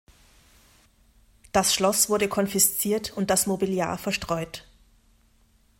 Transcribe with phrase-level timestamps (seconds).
[1.51, 4.65] Das Schloss wurde konfisziert und das Mobiliar verstreut.